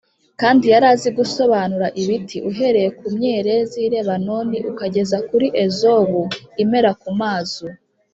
[0.41, 6.21] kandi yari azi gusobanura ibiti, uhereye ku myerezi y’i lebanoni ukageza kuri ezobu
[6.63, 7.67] imera ku mazu;